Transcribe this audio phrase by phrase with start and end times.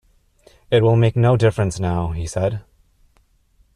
[0.71, 2.61] "It will make no difference now," he said.